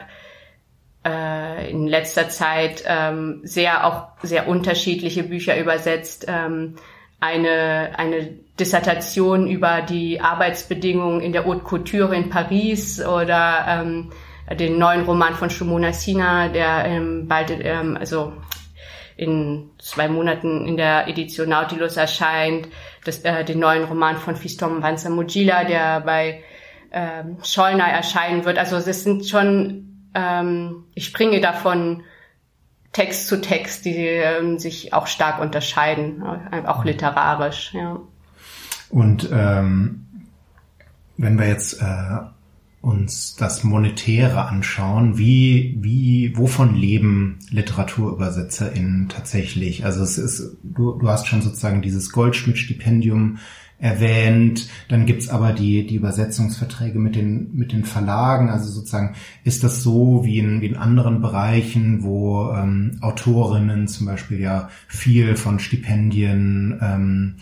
äh, 1.04 1.70
in 1.70 1.86
letzter 1.86 2.28
Zeit 2.28 2.82
ähm, 2.86 3.40
sehr 3.44 3.86
auch 3.86 4.08
sehr 4.22 4.48
unterschiedliche 4.48 5.22
Bücher 5.22 5.58
übersetzt. 5.58 6.26
Ähm, 6.28 6.76
eine, 7.20 7.98
eine 7.98 8.24
Dissertation 8.60 9.48
über 9.48 9.82
die 9.82 10.20
Arbeitsbedingungen 10.20 11.20
in 11.20 11.32
der 11.32 11.44
Haute 11.44 11.60
Couture 11.60 12.14
in 12.14 12.28
Paris 12.28 13.04
oder 13.04 13.64
ähm, 13.68 14.12
den 14.54 14.78
neuen 14.78 15.04
Roman 15.04 15.34
von 15.34 15.50
Shumona 15.50 15.92
Sina, 15.92 16.48
der 16.48 16.84
ähm, 16.84 17.26
bald, 17.26 17.50
ähm, 17.50 17.96
also 17.98 18.32
in 19.16 19.70
zwei 19.78 20.08
Monaten 20.08 20.66
in 20.66 20.76
der 20.76 21.08
Edition 21.08 21.48
Nautilus 21.48 21.96
erscheint, 21.96 22.68
das, 23.04 23.20
äh, 23.20 23.44
den 23.44 23.58
neuen 23.58 23.84
Roman 23.84 24.16
von 24.16 24.36
Fiston 24.36 24.82
Vanza 24.82 25.08
Mujila, 25.08 25.64
der 25.64 26.00
bei 26.00 26.42
ähm, 26.92 27.38
Schollner 27.42 27.88
erscheinen 27.88 28.44
wird. 28.44 28.58
Also 28.58 28.76
es 28.76 29.02
sind 29.02 29.26
schon, 29.26 30.10
ähm, 30.14 30.84
ich 30.94 31.06
springe 31.06 31.40
davon 31.40 32.02
Text 32.92 33.28
zu 33.28 33.40
Text, 33.40 33.84
die 33.84 33.96
ähm, 33.96 34.58
sich 34.58 34.92
auch 34.92 35.06
stark 35.06 35.40
unterscheiden, 35.40 36.22
äh, 36.52 36.66
auch 36.66 36.84
literarisch. 36.84 37.72
Ja. 37.74 38.00
Und 38.90 39.28
ähm, 39.32 40.06
wenn 41.16 41.38
wir 41.38 41.48
jetzt 41.48 41.80
äh, 41.80 42.35
uns 42.86 43.34
das 43.34 43.64
Monetäre 43.64 44.46
anschauen, 44.46 45.18
wie, 45.18 45.76
wie, 45.80 46.36
wovon 46.36 46.76
leben 46.76 47.40
LiteraturübersetzerInnen 47.50 49.08
tatsächlich? 49.08 49.84
Also 49.84 50.04
es 50.04 50.18
ist, 50.18 50.56
du, 50.62 50.92
du 50.92 51.08
hast 51.08 51.26
schon 51.26 51.42
sozusagen 51.42 51.82
dieses 51.82 52.12
Goldschmidt-Stipendium 52.12 53.38
erwähnt, 53.78 54.68
dann 54.88 55.04
gibt's 55.04 55.28
aber 55.28 55.52
die, 55.52 55.84
die 55.84 55.96
Übersetzungsverträge 55.96 57.00
mit 57.00 57.16
den, 57.16 57.52
mit 57.54 57.72
den 57.72 57.84
Verlagen, 57.84 58.50
also 58.50 58.70
sozusagen 58.70 59.16
ist 59.42 59.64
das 59.64 59.82
so 59.82 60.24
wie 60.24 60.38
in, 60.38 60.60
wie 60.60 60.66
in 60.66 60.76
anderen 60.76 61.20
Bereichen, 61.20 62.04
wo 62.04 62.52
ähm, 62.52 62.98
Autorinnen 63.00 63.88
zum 63.88 64.06
Beispiel 64.06 64.38
ja 64.38 64.70
viel 64.86 65.34
von 65.34 65.58
Stipendien 65.58 66.78
ähm, 66.80 67.34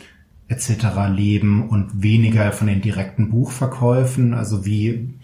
etc. 0.49 0.87
leben 1.11 1.69
und 1.69 2.03
weniger 2.03 2.53
von 2.53 2.67
den 2.67 2.81
direkten 2.81 3.31
Buchverkäufen? 3.31 4.35
Also 4.35 4.65
wie, 4.65 5.19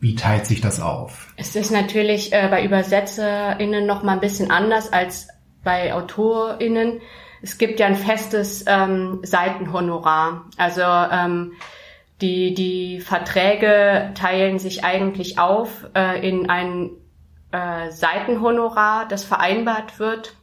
wie 0.00 0.14
teilt 0.14 0.46
sich 0.46 0.60
das 0.60 0.80
auf? 0.80 1.32
Es 1.36 1.56
ist 1.56 1.70
natürlich 1.70 2.32
äh, 2.32 2.48
bei 2.50 2.64
ÜbersetzerInnen 2.64 3.86
noch 3.86 4.02
mal 4.02 4.14
ein 4.14 4.20
bisschen 4.20 4.50
anders 4.50 4.92
als 4.92 5.28
bei 5.62 5.94
AutorInnen. 5.94 7.00
Es 7.42 7.58
gibt 7.58 7.80
ja 7.80 7.86
ein 7.86 7.96
festes 7.96 8.64
ähm, 8.66 9.20
Seitenhonorar. 9.22 10.46
Also 10.56 10.82
ähm, 10.82 11.52
die, 12.20 12.54
die 12.54 13.00
Verträge 13.00 14.12
teilen 14.14 14.58
sich 14.58 14.84
eigentlich 14.84 15.38
auf 15.38 15.86
äh, 15.94 16.26
in 16.26 16.48
ein 16.48 16.90
äh, 17.52 17.90
Seitenhonorar, 17.90 19.06
das 19.06 19.24
vereinbart 19.24 19.98
wird, 19.98 20.36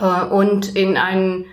äh, 0.00 0.24
und 0.24 0.74
in 0.74 0.96
ein 0.96 1.44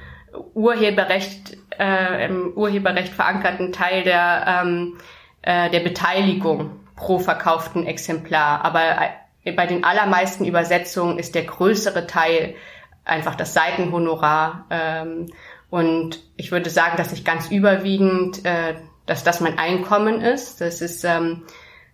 Urheberrecht, 0.53 1.57
äh, 1.79 2.25
im 2.25 2.53
Urheberrecht 2.53 3.13
verankerten 3.13 3.71
Teil 3.71 4.03
der, 4.03 4.63
ähm, 4.63 4.97
äh, 5.41 5.69
der 5.69 5.79
Beteiligung 5.79 6.79
pro 6.95 7.19
verkauften 7.19 7.85
Exemplar. 7.85 8.63
Aber 8.63 8.81
äh, 9.43 9.51
bei 9.51 9.65
den 9.65 9.83
allermeisten 9.83 10.45
Übersetzungen 10.45 11.19
ist 11.19 11.35
der 11.35 11.43
größere 11.43 12.07
Teil 12.07 12.55
einfach 13.05 13.35
das 13.35 13.53
Seitenhonorar. 13.53 14.65
Ähm, 14.69 15.27
und 15.69 16.21
ich 16.37 16.51
würde 16.51 16.69
sagen, 16.69 16.97
dass 16.97 17.13
ich 17.13 17.25
ganz 17.25 17.49
überwiegend, 17.49 18.45
äh, 18.45 18.75
dass 19.05 19.23
das 19.23 19.41
mein 19.41 19.57
Einkommen 19.57 20.21
ist. 20.21 20.61
Das 20.61 20.81
ist 20.81 21.03
ähm, 21.03 21.43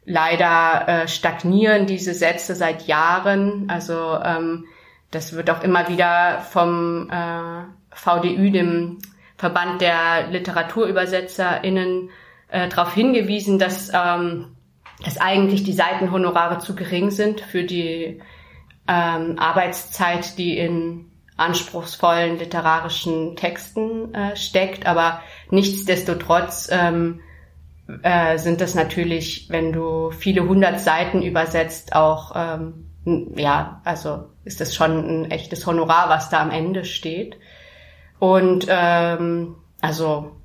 leider 0.05 0.87
äh, 0.87 1.07
stagnieren 1.07 1.85
diese 1.85 2.13
Sätze 2.13 2.55
seit 2.55 2.87
Jahren. 2.87 3.69
Also 3.69 4.19
ähm, 4.23 4.65
das 5.11 5.33
wird 5.33 5.49
auch 5.49 5.63
immer 5.63 5.87
wieder 5.87 6.41
vom 6.51 7.09
äh, 7.09 7.63
VDÜ, 7.91 8.51
dem 8.51 8.99
Verband 9.39 9.79
der 9.79 10.27
LiteraturübersetzerInnen, 10.31 12.09
äh, 12.49 12.67
darauf 12.67 12.93
hingewiesen, 12.93 13.57
dass, 13.57 13.89
ähm, 13.93 14.57
dass 15.03 15.17
eigentlich 15.17 15.63
die 15.63 15.71
Seitenhonorare 15.71 16.59
zu 16.59 16.75
gering 16.75 17.09
sind 17.09 17.39
für 17.39 17.63
die 17.63 18.21
ähm, 18.85 19.39
Arbeitszeit, 19.39 20.37
die 20.37 20.57
in 20.57 21.05
anspruchsvollen 21.37 22.37
literarischen 22.37 23.37
Texten 23.37 24.13
äh, 24.13 24.35
steckt. 24.35 24.85
Aber 24.85 25.21
nichtsdestotrotz 25.51 26.67
ähm, 26.69 27.21
äh, 28.03 28.37
sind 28.37 28.59
das 28.59 28.75
natürlich, 28.75 29.47
wenn 29.49 29.71
du 29.71 30.11
viele 30.11 30.45
hundert 30.45 30.81
Seiten 30.81 31.21
übersetzt, 31.21 31.95
auch 31.95 32.33
ähm, 32.35 32.85
ja, 33.37 33.81
also 33.85 34.25
ist 34.43 34.59
das 34.59 34.75
schon 34.75 35.21
ein 35.21 35.31
echtes 35.31 35.65
Honorar, 35.65 36.09
was 36.09 36.29
da 36.29 36.41
am 36.41 36.51
Ende 36.51 36.83
steht. 36.83 37.37
Und 38.19 38.67
ähm, 38.69 39.55
also 39.81 40.35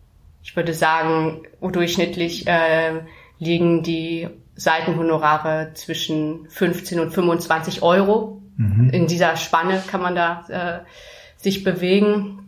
ich 0.42 0.54
würde 0.56 0.74
sagen, 0.74 1.42
durchschnittlich 1.60 2.46
äh, 2.46 3.00
liegen 3.38 3.82
die 3.82 4.28
Seitenhonorare 4.56 5.72
zwischen 5.74 6.48
15 6.48 7.00
und 7.00 7.10
25 7.10 7.82
Euro. 7.82 8.42
Mhm. 8.56 8.90
In 8.90 9.06
dieser 9.06 9.36
Spanne 9.36 9.82
kann 9.86 10.02
man 10.02 10.14
da 10.14 10.44
äh, 10.48 11.40
sich 11.42 11.64
bewegen. 11.64 12.40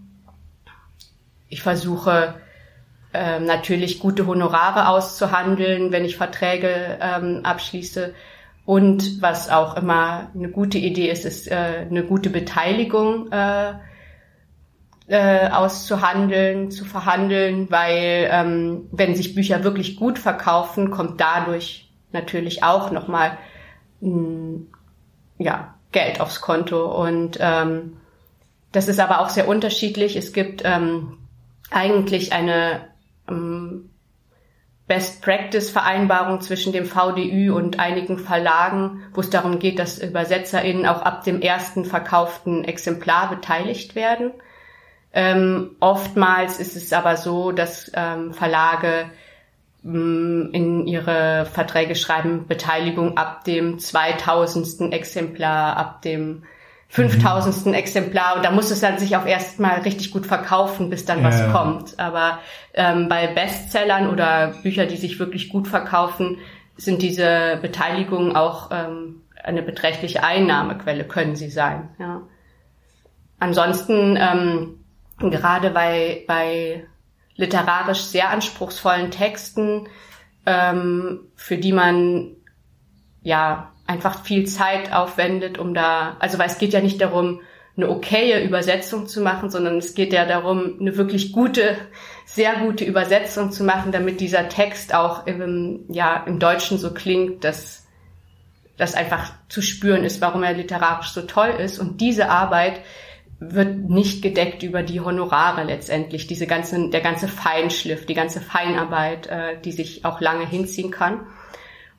Ich 1.49 1.62
versuche 1.62 2.35
äh, 3.12 3.40
natürlich 3.40 3.99
gute 3.99 4.26
Honorare 4.26 4.88
auszuhandeln, 4.88 5.90
wenn 5.90 6.04
ich 6.04 6.16
Verträge 6.16 6.99
ähm, 7.00 7.40
abschließe. 7.45 8.14
Und 8.66 9.23
was 9.23 9.49
auch 9.49 9.76
immer 9.76 10.30
eine 10.35 10.50
gute 10.50 10.78
Idee 10.78 11.09
ist, 11.09 11.25
ist 11.25 11.50
äh, 11.50 11.87
eine 11.88 12.04
gute 12.04 12.30
Beteiligung 12.30 13.33
äh, 13.33 13.75
äh, 15.09 15.49
auszuhandeln, 15.51 16.71
zu 16.71 16.85
verhandeln, 16.85 17.71
weil 17.71 18.29
ähm, 18.31 18.89
wenn 18.93 19.15
sich 19.15 19.35
Bücher 19.35 19.65
wirklich 19.65 19.97
gut 19.97 20.19
verkaufen, 20.19 20.91
kommt 20.91 21.21
dadurch 21.21 21.89
natürlich 22.13 22.63
auch 22.63 22.91
nochmal 22.91 23.39
ja, 25.39 25.75
Geld 25.93 26.21
aufs 26.21 26.41
Konto. 26.41 26.85
Und 27.03 27.39
ähm, 27.41 27.97
das 28.73 28.89
ist 28.89 29.01
aber 29.01 29.21
auch 29.21 29.31
sehr 29.31 29.49
unterschiedlich. 29.49 30.17
Es 30.17 30.33
gibt 30.33 30.63
ähm, 30.65 31.19
eigentlich 31.71 32.33
eine 32.33 32.89
ähm, 33.29 33.91
Best 34.87 35.23
Practice 35.23 35.71
Vereinbarung 35.71 36.41
zwischen 36.41 36.73
dem 36.73 36.85
VDÜ 36.85 37.53
und 37.53 37.81
einigen 37.81 38.19
Verlagen, 38.19 39.03
wo 39.15 39.21
es 39.21 39.31
darum 39.31 39.59
geht, 39.59 39.79
dass 39.79 40.01
ÜbersetzerInnen 40.01 40.87
auch 40.87 41.03
ab 41.03 41.25
dem 41.25 41.41
ersten 41.41 41.85
verkauften 41.85 42.63
Exemplar 42.65 43.31
beteiligt 43.31 43.95
werden. 43.97 44.33
Ähm, 45.19 45.71
oftmals 45.81 46.61
ist 46.61 46.77
es 46.77 46.93
aber 46.93 47.17
so, 47.17 47.51
dass 47.51 47.91
ähm, 47.95 48.35
Verlage 48.35 49.07
mh, 49.83 49.99
mm, 49.99 50.51
in 50.53 50.87
ihre 50.87 51.47
Verträge 51.47 51.95
schreiben 51.95 52.47
Beteiligung 52.47 53.17
ab 53.17 53.43
dem 53.45 53.79
2000. 53.79 54.93
Exemplar, 54.93 55.75
ab 55.79 56.03
dem 56.03 56.43
5000. 56.89 57.65
Mhm. 57.65 57.73
Exemplar 57.73 58.37
und 58.37 58.45
da 58.45 58.51
muss 58.51 58.71
es 58.71 58.81
dann 58.81 58.99
sich 58.99 59.17
auch 59.17 59.25
erstmal 59.25 59.81
richtig 59.81 60.11
gut 60.11 60.27
verkaufen, 60.27 60.91
bis 60.91 61.07
dann 61.07 61.23
ja, 61.23 61.29
was 61.29 61.51
kommt. 61.51 61.99
Aber 61.99 62.41
ähm, 62.75 63.09
bei 63.09 63.27
Bestsellern 63.27 64.11
oder 64.11 64.53
Bücher, 64.63 64.85
die 64.85 64.99
sich 64.99 65.19
wirklich 65.19 65.49
gut 65.49 65.67
verkaufen, 65.67 66.37
sind 66.77 67.01
diese 67.01 67.59
Beteiligungen 67.63 68.37
auch 68.37 68.71
ähm, 68.71 69.23
eine 69.43 69.63
beträchtliche 69.63 70.23
Einnahmequelle, 70.23 71.05
können 71.05 71.37
sie 71.37 71.49
sein. 71.49 71.89
Ja. 71.99 72.21
Ansonsten 73.39 74.19
ähm, 74.21 74.81
gerade 75.19 75.71
bei, 75.71 76.25
bei 76.27 76.87
literarisch 77.37 78.03
sehr 78.03 78.31
anspruchsvollen 78.31 79.11
Texten, 79.11 79.89
ähm, 80.45 81.21
für 81.35 81.59
die 81.59 81.73
man 81.73 82.37
ja 83.23 83.73
einfach 83.87 84.25
viel 84.25 84.47
Zeit 84.47 84.93
aufwendet, 84.93 85.59
um 85.59 85.75
da, 85.75 86.17
also 86.19 86.39
weil 86.39 86.49
es 86.49 86.59
geht 86.59 86.73
ja 86.73 86.81
nicht 86.81 87.01
darum, 87.01 87.41
eine 87.77 87.91
okaye 87.91 88.43
Übersetzung 88.43 89.07
zu 89.07 89.21
machen, 89.21 89.51
sondern 89.51 89.79
es 89.79 89.95
geht 89.95 90.13
ja 90.13 90.25
darum, 90.25 90.79
eine 90.81 90.97
wirklich 90.97 91.33
gute, 91.33 91.77
sehr 92.25 92.55
gute 92.57 92.85
Übersetzung 92.85 93.53
zu 93.53 93.65
machen, 93.65 93.93
damit 93.93 94.21
dieser 94.21 94.49
Text 94.49 94.95
auch 94.95 95.27
im, 95.27 95.85
ja, 95.89 96.25
im 96.27 96.39
Deutschen 96.39 96.79
so 96.79 96.95
klingt, 96.95 97.45
dass 97.45 97.87
das 98.79 98.95
einfach 98.95 99.33
zu 99.49 99.61
spüren 99.63 100.05
ist, 100.05 100.21
warum 100.21 100.43
er 100.43 100.55
literarisch 100.55 101.11
so 101.11 101.23
toll 101.23 101.51
ist. 101.59 101.79
Und 101.79 102.01
diese 102.01 102.31
Arbeit 102.31 102.81
wird 103.38 103.90
nicht 103.90 104.23
gedeckt 104.23 104.62
über 104.62 104.83
die 104.83 105.00
Honorare 105.00 105.64
letztendlich, 105.64 106.26
diese 106.26 106.47
ganze, 106.47 106.88
der 106.88 107.00
ganze 107.00 107.28
Feinschliff, 107.28 108.07
die 108.07 108.14
ganze 108.14 108.40
Feinarbeit, 108.40 109.26
äh, 109.26 109.61
die 109.62 109.73
sich 109.73 110.05
auch 110.05 110.21
lange 110.21 110.47
hinziehen 110.47 110.90
kann. 110.90 111.26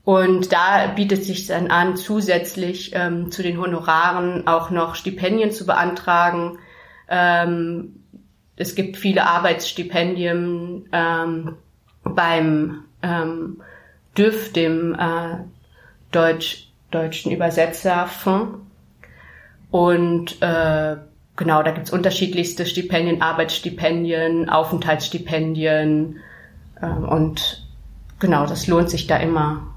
Und 0.03 0.53
da 0.53 0.87
bietet 0.87 1.25
sich 1.25 1.47
dann 1.47 1.69
an, 1.69 1.97
zusätzlich 1.97 2.91
ähm, 2.95 3.29
zu 3.29 3.43
den 3.43 3.59
Honoraren 3.59 4.47
auch 4.47 4.69
noch 4.71 4.95
Stipendien 4.95 5.51
zu 5.51 5.65
beantragen. 5.65 6.59
Ähm, 7.09 8.03
es 8.55 8.73
gibt 8.73 8.97
viele 8.97 9.27
Arbeitsstipendien 9.27 10.89
ähm, 10.91 11.57
beim 12.03 12.85
ähm, 13.03 13.61
DÜV, 14.17 14.53
dem 14.53 14.95
äh, 14.95 15.39
Deutsch, 16.11 16.69
Deutschen 16.89 17.31
Übersetzerfonds. 17.31 18.59
Und 19.69 20.41
äh, 20.41 20.95
genau, 21.37 21.63
da 21.63 21.71
gibt's 21.71 21.91
unterschiedlichste 21.91 22.65
Stipendien, 22.65 23.21
Arbeitsstipendien, 23.21 24.49
Aufenthaltsstipendien. 24.49 26.17
Äh, 26.81 26.87
und 26.87 27.65
genau, 28.19 28.45
das 28.45 28.67
lohnt 28.67 28.89
sich 28.89 29.07
da 29.07 29.15
immer 29.17 29.73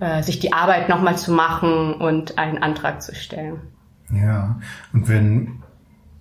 äh, 0.00 0.22
sich 0.22 0.40
die 0.40 0.52
Arbeit 0.52 0.88
nochmal 0.88 1.16
zu 1.16 1.32
machen 1.32 1.94
und 1.94 2.38
einen 2.38 2.58
Antrag 2.58 3.02
zu 3.02 3.14
stellen. 3.14 3.60
Ja, 4.10 4.58
und 4.92 5.08
wenn, 5.08 5.62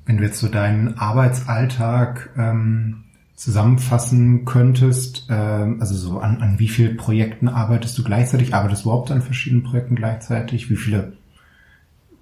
wenn 0.05 0.17
du 0.17 0.23
jetzt 0.23 0.39
so 0.39 0.47
deinen 0.47 0.97
Arbeitsalltag 0.97 2.29
ähm, 2.37 3.05
zusammenfassen 3.35 4.45
könntest, 4.45 5.25
ähm, 5.29 5.77
also 5.79 5.95
so 5.95 6.19
an, 6.19 6.41
an 6.41 6.59
wie 6.59 6.69
vielen 6.69 6.95
Projekten 6.95 7.49
arbeitest 7.49 7.97
du 7.97 8.03
gleichzeitig? 8.03 8.53
Arbeitest 8.53 8.85
du 8.85 8.89
überhaupt 8.89 9.09
an 9.09 9.23
verschiedenen 9.23 9.63
Projekten 9.63 9.95
gleichzeitig? 9.95 10.69
Wie 10.69 10.75
viele 10.75 11.13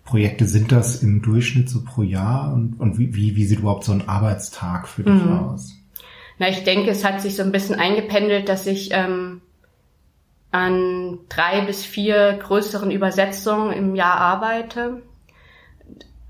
Projekte 0.10 0.46
sind 0.46 0.72
das 0.72 1.04
im 1.04 1.22
Durchschnitt 1.22 1.70
so 1.70 1.84
pro 1.84 2.02
Jahr? 2.02 2.52
Und, 2.52 2.80
und 2.80 2.98
wie, 2.98 3.14
wie, 3.16 3.46
sieht 3.46 3.60
überhaupt 3.60 3.84
so 3.84 3.92
ein 3.92 4.10
Arbeitstag 4.10 4.88
für 4.88 5.04
dich 5.04 5.24
mhm. 5.24 5.40
aus? 5.40 5.76
Na, 6.40 6.50
ich 6.50 6.64
denke, 6.64 6.90
es 6.90 7.06
hat 7.06 7.22
sich 7.22 7.36
so 7.36 7.44
ein 7.44 7.52
bisschen 7.52 7.76
eingependelt, 7.76 8.50
dass 8.50 8.66
ich 8.66 8.90
ähm, 8.92 9.42
an 10.50 11.20
drei 11.30 11.62
bis 11.62 11.86
vier 11.86 12.40
größeren 12.42 12.90
Übersetzungen 12.90 13.72
im 13.72 13.96
Jahr 13.96 14.16
arbeite. 14.16 15.04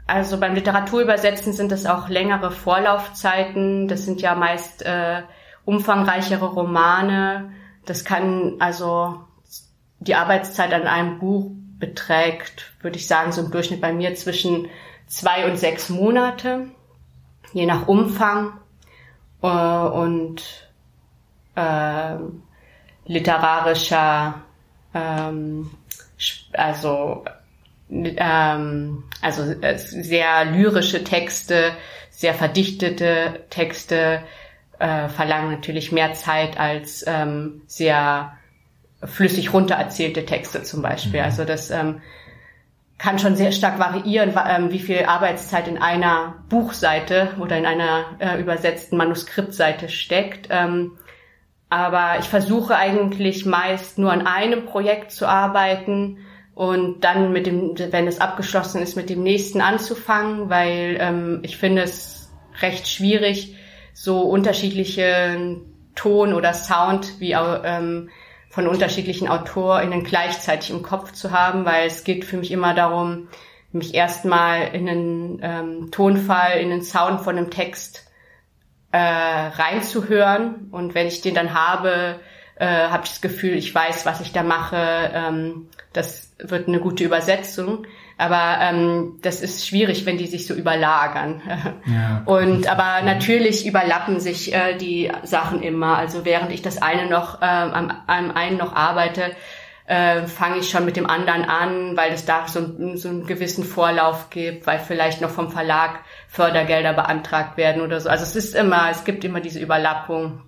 Also 0.07 0.39
beim 0.39 0.55
Literaturübersetzen 0.55 1.53
sind 1.53 1.71
es 1.71 1.85
auch 1.85 2.09
längere 2.09 2.51
Vorlaufzeiten. 2.51 3.87
Das 3.87 4.03
sind 4.03 4.19
ja 4.19 4.35
meist 4.35 4.81
äh, 4.81 5.21
umfangreichere 5.63 6.47
Romane. 6.47 7.51
Das 7.85 8.03
kann 8.03 8.55
also 8.59 9.21
die 9.99 10.15
Arbeitszeit 10.15 10.73
an 10.73 10.83
einem 10.87 11.19
Buch 11.19 11.51
beträgt, 11.79 12.73
würde 12.81 12.97
ich 12.97 13.07
sagen, 13.07 13.31
so 13.31 13.41
im 13.41 13.51
Durchschnitt 13.51 13.81
bei 13.81 13.93
mir 13.93 14.15
zwischen 14.15 14.67
zwei 15.07 15.49
und 15.49 15.57
sechs 15.57 15.89
Monate, 15.89 16.67
je 17.53 17.65
nach 17.65 17.87
Umfang. 17.87 18.59
Äh, 19.41 19.47
und 19.47 20.43
äh, 21.55 22.15
literarischer, 23.05 24.41
ähm, 24.93 25.71
also 26.53 27.25
ähm, 27.91 29.03
also 29.21 29.43
äh, 29.61 29.77
sehr 29.77 30.45
lyrische 30.45 31.03
Texte, 31.03 31.71
sehr 32.11 32.33
verdichtete 32.33 33.45
Texte 33.49 34.21
äh, 34.77 35.09
verlangen 35.09 35.51
natürlich 35.51 35.91
mehr 35.91 36.13
Zeit 36.13 36.59
als 36.59 37.03
ähm, 37.07 37.61
sehr 37.67 38.37
flüssig 39.03 39.53
runtererzählte 39.53 40.25
Texte 40.25 40.63
zum 40.63 40.81
Beispiel. 40.81 41.19
Mhm. 41.19 41.25
Also 41.25 41.45
das 41.45 41.71
ähm, 41.71 42.01
kann 42.97 43.17
schon 43.17 43.35
sehr 43.35 43.51
stark 43.51 43.79
variieren, 43.79 44.33
ähm, 44.47 44.71
wie 44.71 44.79
viel 44.79 45.05
Arbeitszeit 45.05 45.67
in 45.67 45.77
einer 45.77 46.35
Buchseite 46.49 47.29
oder 47.39 47.57
in 47.57 47.65
einer 47.65 48.17
äh, 48.19 48.39
übersetzten 48.39 48.97
Manuskriptseite 48.97 49.89
steckt. 49.89 50.47
Ähm, 50.51 50.97
aber 51.69 52.17
ich 52.19 52.25
versuche 52.25 52.75
eigentlich 52.75 53.45
meist 53.45 53.97
nur 53.97 54.11
an 54.11 54.25
einem 54.27 54.65
Projekt 54.65 55.11
zu 55.11 55.27
arbeiten 55.27 56.17
und 56.55 57.05
dann 57.05 57.31
mit 57.31 57.45
dem, 57.45 57.77
wenn 57.77 58.07
es 58.07 58.19
abgeschlossen 58.19 58.81
ist, 58.81 58.97
mit 58.97 59.09
dem 59.09 59.23
nächsten 59.23 59.61
anzufangen, 59.61 60.49
weil 60.49 60.97
ähm, 60.99 61.39
ich 61.43 61.57
finde 61.57 61.83
es 61.83 62.31
recht 62.61 62.87
schwierig, 62.87 63.55
so 63.93 64.21
unterschiedliche 64.21 65.61
Ton 65.95 66.33
oder 66.33 66.53
Sound 66.53 67.19
wie 67.19 67.31
ähm, 67.31 68.09
von 68.59 68.67
unterschiedlichen 68.67 69.29
AutorInnen 69.29 70.03
gleichzeitig 70.03 70.69
im 70.69 70.83
Kopf 70.83 71.13
zu 71.13 71.31
haben, 71.31 71.63
weil 71.63 71.87
es 71.87 72.03
geht 72.03 72.25
für 72.25 72.35
mich 72.35 72.51
immer 72.51 72.73
darum, 72.73 73.29
mich 73.71 73.93
erstmal 73.93 74.75
in 74.75 74.89
einen 74.89 75.39
ähm, 75.41 75.91
Tonfall, 75.91 76.59
in 76.59 76.69
den 76.69 76.81
Sound 76.81 77.21
von 77.21 77.37
einem 77.37 77.51
Text 77.51 78.05
äh, 78.91 78.97
reinzuhören. 78.97 80.67
Und 80.71 80.93
wenn 80.93 81.07
ich 81.07 81.21
den 81.21 81.35
dann 81.35 81.53
habe, 81.53 82.19
äh, 82.55 82.65
habe 82.89 83.05
ich 83.05 83.11
das 83.11 83.21
Gefühl, 83.21 83.53
ich 83.53 83.73
weiß, 83.73 84.05
was 84.05 84.19
ich 84.19 84.33
da 84.33 84.43
mache. 84.43 84.75
Ähm, 85.13 85.69
das 85.93 86.33
wird 86.37 86.67
eine 86.67 86.79
gute 86.79 87.03
Übersetzung. 87.03 87.85
Aber 88.17 88.57
ähm, 88.61 89.17
das 89.21 89.41
ist 89.41 89.65
schwierig, 89.65 90.05
wenn 90.05 90.17
die 90.17 90.27
sich 90.27 90.45
so 90.45 90.53
überlagern. 90.53 91.41
Ja. 91.85 92.21
Und 92.25 92.67
aber 92.67 93.01
natürlich 93.03 93.65
überlappen 93.65 94.19
sich 94.19 94.53
äh, 94.53 94.75
die 94.77 95.11
Sachen 95.23 95.63
immer. 95.63 95.97
Also 95.97 96.25
während 96.25 96.51
ich 96.51 96.61
das 96.61 96.81
eine 96.81 97.09
noch 97.09 97.41
äh, 97.41 97.45
am, 97.45 97.91
am 98.05 98.31
einen 98.31 98.57
noch 98.57 98.75
arbeite, 98.75 99.31
äh, 99.89 100.27
fange 100.27 100.57
ich 100.57 100.69
schon 100.69 100.85
mit 100.85 100.97
dem 100.97 101.09
anderen 101.09 101.45
an, 101.45 101.97
weil 101.97 102.11
es 102.11 102.25
da 102.25 102.47
so, 102.47 102.59
so 102.95 103.09
einen 103.09 103.25
gewissen 103.25 103.63
Vorlauf 103.63 104.29
gibt, 104.29 104.67
weil 104.67 104.77
vielleicht 104.77 105.21
noch 105.21 105.31
vom 105.31 105.49
Verlag 105.49 106.01
Fördergelder 106.27 106.93
beantragt 106.93 107.57
werden 107.57 107.81
oder 107.81 107.99
so. 107.99 108.09
Also 108.09 108.23
es 108.23 108.35
ist 108.35 108.55
immer, 108.55 108.89
es 108.91 109.03
gibt 109.03 109.23
immer 109.23 109.39
diese 109.39 109.59
Überlappung. 109.59 110.43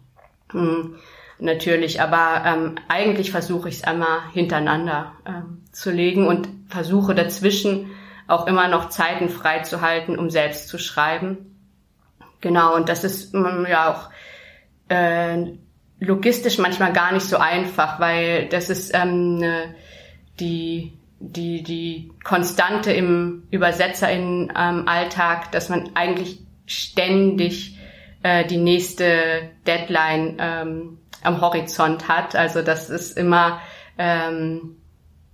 Hm, 0.52 0.98
natürlich, 1.42 2.02
aber 2.02 2.44
ähm, 2.46 2.76
eigentlich 2.88 3.32
versuche 3.32 3.70
ich 3.70 3.76
es 3.76 3.84
einmal 3.84 4.20
hintereinander 4.32 5.14
ähm, 5.26 5.64
zu 5.72 5.92
legen 5.92 6.28
und 6.28 6.48
versuche 6.70 7.16
dazwischen 7.16 7.92
auch 8.28 8.48
immer 8.48 8.68
noch 8.68 8.90
Zeiten 8.90 9.30
freizuhalten, 9.30 10.18
um 10.18 10.30
selbst 10.30 10.68
zu 10.68 10.78
schreiben. 10.78 11.58
Genau, 12.40 12.76
und 12.76 12.90
das 12.90 13.04
ist 13.04 13.34
ähm, 13.34 13.68
ja 13.70 13.92
auch 13.92 14.10
äh, 14.94 15.54
logistisch 16.00 16.58
manchmal 16.58 16.94
gar 16.94 17.12
nicht 17.12 17.26
so 17.26 17.38
einfach, 17.38 18.00
weil 18.00 18.48
das 18.48 18.70
ist 18.70 18.92
ähm, 18.94 19.38
ne, 19.38 19.76
die 20.40 20.94
die 21.20 21.62
die 21.62 22.12
Konstante 22.24 22.92
im 22.92 23.44
Übersetzerin 23.52 24.52
ähm, 24.58 24.88
Alltag, 24.88 25.52
dass 25.52 25.70
man 25.70 25.92
eigentlich 25.94 26.40
ständig 26.66 27.78
äh, 28.24 28.46
die 28.46 28.58
nächste 28.58 29.52
Deadline 29.68 30.38
ähm, 30.40 30.98
am 31.24 31.42
Horizont 31.42 32.08
hat. 32.08 32.36
Also 32.36 32.62
das 32.62 32.90
ist 32.90 33.18
immer 33.18 33.62
ähm, 33.98 34.78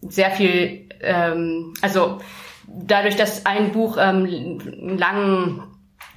sehr 0.02 0.32
viel, 0.32 0.90
ähm, 1.02 1.74
also 1.82 2.20
dadurch, 2.68 3.16
dass 3.16 3.46
ein 3.46 3.72
Buch 3.72 3.98
ähm, 4.00 4.26
einen 4.26 4.98
langen 4.98 5.64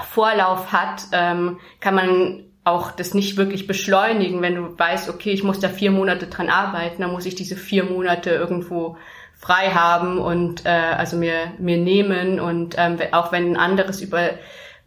Vorlauf 0.04 0.72
hat, 0.72 1.04
ähm, 1.12 1.58
kann 1.80 1.94
man 1.94 2.44
auch 2.64 2.90
das 2.90 3.14
nicht 3.14 3.36
wirklich 3.36 3.66
beschleunigen, 3.66 4.42
wenn 4.42 4.54
du 4.54 4.78
weißt, 4.78 5.08
okay, 5.08 5.30
ich 5.30 5.42
muss 5.42 5.60
da 5.60 5.68
vier 5.68 5.90
Monate 5.90 6.26
dran 6.26 6.50
arbeiten, 6.50 7.02
dann 7.02 7.12
muss 7.12 7.26
ich 7.26 7.34
diese 7.34 7.56
vier 7.56 7.84
Monate 7.84 8.30
irgendwo 8.30 8.96
frei 9.38 9.70
haben 9.70 10.18
und 10.18 10.66
äh, 10.66 10.68
also 10.68 11.16
mir 11.16 11.52
mir 11.58 11.78
nehmen 11.78 12.38
und 12.38 12.74
ähm, 12.76 12.98
auch 13.12 13.32
wenn 13.32 13.52
ein 13.52 13.56
anderes 13.56 14.02
über 14.02 14.30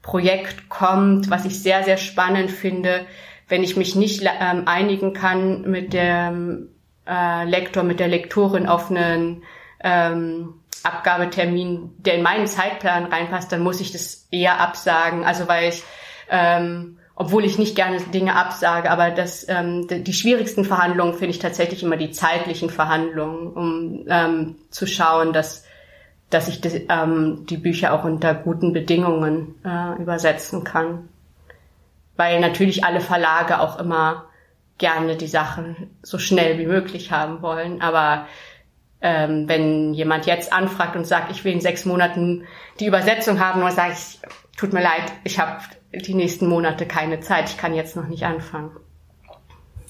Projekt 0.04 0.70
kommt, 0.70 1.32
was 1.32 1.46
ich 1.46 1.64
sehr 1.64 1.84
sehr 1.84 1.98
spannend 1.98 2.52
finde, 2.52 3.06
wenn 3.48 3.64
ich 3.64 3.78
mich 3.78 3.96
nicht 3.96 4.24
ähm, 4.24 4.64
einigen 4.68 5.14
kann 5.14 5.62
mit 5.62 5.94
dem 5.94 6.70
äh, 7.08 7.46
Lektor, 7.46 7.84
mit 7.84 8.00
der 8.00 8.08
Lektorin 8.08 8.68
auf 8.68 8.90
einen 8.90 9.44
ähm, 9.84 10.56
Abgabetermin, 10.84 11.92
der 11.98 12.16
in 12.16 12.24
meinen 12.24 12.48
Zeitplan 12.48 13.06
reinpasst, 13.06 13.52
dann 13.52 13.62
muss 13.62 13.82
ich 13.82 13.92
das 13.92 14.28
eher 14.32 14.60
absagen. 14.60 15.24
Also 15.24 15.48
weil 15.48 15.70
ich 15.70 15.84
ähm, 16.30 16.98
obwohl 17.16 17.46
ich 17.46 17.60
nicht 17.60 17.76
gerne 17.76 18.00
Dinge 18.02 18.36
absage, 18.36 18.90
aber 18.90 19.12
das, 19.12 19.46
ähm, 19.48 19.88
die 19.88 20.14
schwierigsten 20.14 20.66
Verhandlungen 20.66 21.14
finde 21.14 21.30
ich 21.30 21.40
tatsächlich 21.40 21.84
immer 21.84 21.98
die 21.98 22.12
zeitlichen 22.12 22.70
Verhandlungen, 22.70 23.54
um 23.54 24.06
ähm, 24.08 24.56
zu 24.72 24.88
schauen, 24.88 25.32
dass, 25.32 25.64
dass 26.32 26.48
ich 26.48 26.60
die, 26.60 26.88
ähm, 26.90 27.46
die 27.48 27.58
Bücher 27.58 27.94
auch 27.94 28.04
unter 28.04 28.34
guten 28.34 28.74
Bedingungen 28.74 29.56
äh, 29.64 30.02
übersetzen 30.02 30.64
kann. 30.64 31.10
Weil 32.24 32.40
natürlich 32.40 32.86
alle 32.86 33.02
Verlage 33.02 33.60
auch 33.60 33.78
immer 33.78 34.28
gerne 34.78 35.18
die 35.18 35.28
Sachen 35.28 35.90
so 36.04 36.18
schnell 36.18 36.58
wie 36.58 36.66
möglich 36.66 37.12
haben 37.12 37.42
wollen, 37.42 37.82
aber 37.82 38.28
ähm, 39.02 39.50
wenn 39.50 39.94
jemand 39.94 40.26
jetzt 40.26 40.54
anfragt 40.54 40.96
und 40.96 41.06
sagt, 41.06 41.32
ich 41.32 41.44
will 41.44 41.52
in 41.52 41.60
sechs 41.60 41.84
Monaten 41.86 42.44
die 42.80 42.86
Übersetzung 42.86 43.42
haben, 43.42 43.60
dann 43.60 43.74
sage 43.74 43.92
ich, 43.92 44.22
tut 44.56 44.72
mir 44.72 44.82
leid, 44.82 45.12
ich 45.26 45.38
habe 45.38 45.60
die 45.94 46.14
nächsten 46.14 46.48
Monate 46.48 46.86
keine 46.86 47.20
Zeit. 47.20 47.50
Ich 47.50 47.58
kann 47.58 47.74
jetzt 47.74 47.98
noch 47.98 48.08
nicht 48.08 48.24
anfangen. 48.24 48.72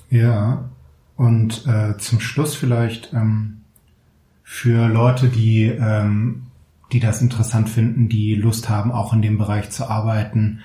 Ja, 0.10 0.70
und 1.16 1.68
äh, 1.68 1.98
zum 2.00 2.20
Schluss 2.20 2.56
vielleicht 2.56 3.14
ähm, 3.14 3.62
für 4.42 4.88
Leute, 4.88 5.28
die, 5.28 5.66
ähm, 5.66 6.48
die 6.92 7.00
das 7.00 7.22
interessant 7.22 7.70
finden, 7.70 8.10
die 8.10 8.34
Lust 8.34 8.70
haben, 8.70 8.92
auch 8.92 9.14
in 9.14 9.22
dem 9.22 9.38
Bereich 9.38 9.70
zu 9.70 9.88
arbeiten. 9.88 10.62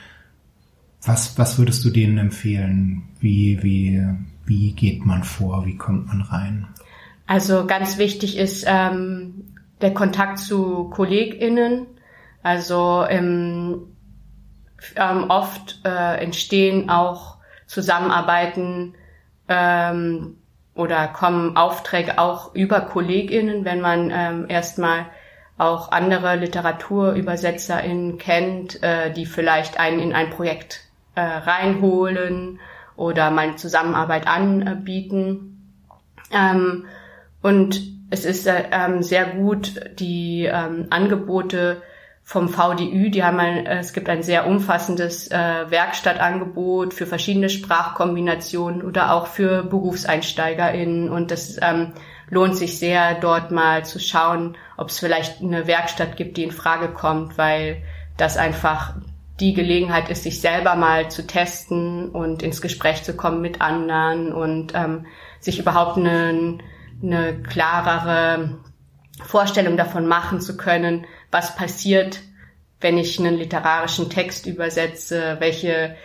Was, 1.02 1.38
was 1.38 1.58
würdest 1.58 1.84
du 1.84 1.90
denen 1.90 2.18
empfehlen? 2.18 3.08
Wie, 3.20 3.62
wie, 3.62 4.04
wie 4.44 4.72
geht 4.72 5.06
man 5.06 5.24
vor? 5.24 5.64
Wie 5.64 5.76
kommt 5.76 6.08
man 6.08 6.22
rein? 6.22 6.66
Also 7.26 7.66
ganz 7.66 7.98
wichtig 7.98 8.36
ist 8.36 8.64
ähm, 8.66 9.54
der 9.80 9.94
Kontakt 9.94 10.38
zu 10.38 10.88
KollegInnen. 10.90 11.86
Also 12.42 13.04
ähm, 13.08 13.96
ähm, 14.96 15.26
oft 15.28 15.80
äh, 15.84 16.16
entstehen 16.22 16.88
auch 16.88 17.36
Zusammenarbeiten 17.66 18.94
ähm, 19.48 20.38
oder 20.74 21.08
kommen 21.08 21.56
Aufträge 21.56 22.18
auch 22.18 22.54
über 22.54 22.80
KollegInnen, 22.80 23.64
wenn 23.64 23.80
man 23.80 24.10
ähm, 24.12 24.46
erstmal 24.48 25.06
auch 25.58 25.90
andere 25.90 26.36
LiteraturübersetzerInnen 26.36 28.16
kennt, 28.18 28.82
äh, 28.82 29.12
die 29.12 29.26
vielleicht 29.26 29.78
einen 29.78 29.98
in 29.98 30.12
ein 30.12 30.30
Projekt 30.30 30.87
äh, 31.18 31.20
reinholen 31.20 32.60
oder 32.96 33.30
mal 33.30 33.48
eine 33.48 33.56
Zusammenarbeit 33.56 34.28
anbieten. 34.28 35.74
Ähm, 36.30 36.86
und 37.42 37.80
es 38.10 38.24
ist 38.24 38.46
äh, 38.46 38.64
ähm, 38.70 39.02
sehr 39.02 39.26
gut, 39.26 39.74
die 39.98 40.44
ähm, 40.44 40.86
Angebote 40.90 41.82
vom 42.22 42.48
VDÜ, 42.50 43.10
die 43.10 43.24
haben 43.24 43.40
ein, 43.40 43.66
es 43.66 43.94
gibt 43.94 44.08
ein 44.08 44.22
sehr 44.22 44.46
umfassendes 44.46 45.30
äh, 45.30 45.70
Werkstattangebot 45.70 46.92
für 46.92 47.06
verschiedene 47.06 47.48
Sprachkombinationen 47.48 48.82
oder 48.82 49.14
auch 49.14 49.26
für 49.28 49.62
BerufseinsteigerInnen 49.64 51.08
und 51.08 51.30
das 51.30 51.56
ähm, 51.62 51.94
lohnt 52.28 52.54
sich 52.56 52.78
sehr, 52.78 53.14
dort 53.14 53.50
mal 53.50 53.86
zu 53.86 53.98
schauen, 53.98 54.58
ob 54.76 54.90
es 54.90 54.98
vielleicht 54.98 55.40
eine 55.40 55.66
Werkstatt 55.66 56.16
gibt, 56.16 56.36
die 56.36 56.44
in 56.44 56.52
Frage 56.52 56.88
kommt, 56.88 57.38
weil 57.38 57.82
das 58.18 58.36
einfach 58.36 58.94
die 59.40 59.54
Gelegenheit 59.54 60.08
ist, 60.08 60.24
sich 60.24 60.40
selber 60.40 60.74
mal 60.74 61.10
zu 61.10 61.26
testen 61.26 62.10
und 62.10 62.42
ins 62.42 62.60
Gespräch 62.60 63.02
zu 63.04 63.14
kommen 63.14 63.40
mit 63.40 63.60
anderen 63.60 64.32
und 64.32 64.72
ähm, 64.74 65.06
sich 65.40 65.58
überhaupt 65.58 65.96
eine, 65.96 66.58
eine 67.02 67.42
klarere 67.42 68.58
Vorstellung 69.22 69.76
davon 69.76 70.06
machen 70.06 70.40
zu 70.40 70.56
können, 70.56 71.06
was 71.30 71.54
passiert, 71.56 72.20
wenn 72.80 72.98
ich 72.98 73.18
einen 73.18 73.36
literarischen 73.36 74.10
Text 74.10 74.46
übersetze, 74.46 75.36
welche 75.40 75.96